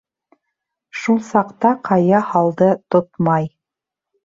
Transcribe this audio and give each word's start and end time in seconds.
Шул 1.01 1.19
саҡта 1.27 1.75
ҡая 1.91 2.23
һалды 2.33 2.73
«тотмай». 2.97 3.49